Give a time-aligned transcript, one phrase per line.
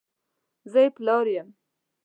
[0.71, 1.49] زه یې پلار یم!